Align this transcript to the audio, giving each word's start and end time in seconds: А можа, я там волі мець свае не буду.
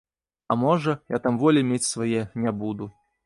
А 0.51 0.55
можа, 0.61 0.95
я 1.17 1.19
там 1.27 1.37
волі 1.43 1.63
мець 1.71 1.91
свае 1.93 2.25
не 2.47 2.51
буду. 2.65 2.91